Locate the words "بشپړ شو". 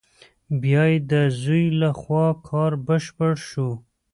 2.87-3.69